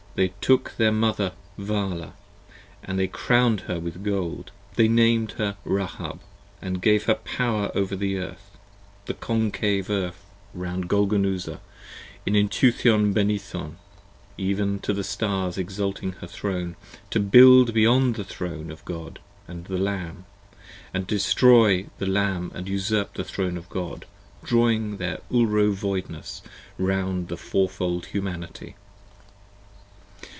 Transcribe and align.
15 0.17 0.25
They 0.27 0.33
took 0.41 0.75
their 0.75 0.91
Mother 0.91 1.31
Vala, 1.57 2.11
and 2.83 2.99
they 2.99 3.07
crown'd 3.07 3.61
her 3.61 3.79
with 3.79 4.03
gold: 4.03 4.51
They 4.75 4.89
nam'd 4.89 5.31
her 5.37 5.55
Rahab, 5.63 6.19
& 6.61 6.81
gave 6.81 7.05
her 7.05 7.15
power 7.15 7.71
over 7.73 7.95
the 7.95 8.17
Earth, 8.17 8.57
The 9.05 9.13
Concave 9.13 9.89
Earth 9.89 10.21
round 10.53 10.89
Golgonooza 10.89 11.61
in 12.25 12.35
Entuthan 12.35 13.13
Benython, 13.13 13.75
Even 14.37 14.79
to 14.79 14.91
the 14.91 15.05
stars 15.05 15.57
exalting 15.57 16.11
her 16.19 16.27
Throne, 16.27 16.75
to 17.09 17.21
build 17.21 17.73
beyond 17.73 18.15
the 18.15 18.25
Throne 18.25 18.69
Of 18.69 18.83
God 18.83 19.19
and 19.47 19.63
the 19.63 19.77
Lamb, 19.79 20.25
to 20.93 20.99
destroy 21.03 21.85
the 21.99 22.05
Lamb 22.07 22.51
& 22.65 22.65
usurp 22.65 23.13
the 23.13 23.23
Throne 23.23 23.55
of 23.55 23.69
God, 23.69 24.05
20 24.41 24.43
Drawing 24.45 24.97
their 24.97 25.19
Ulro 25.31 25.71
Voidness 25.71 26.41
round 26.77 27.29
the 27.29 27.37
Four 27.37 27.69
fold 27.69 28.07
Humanity. 28.07 28.75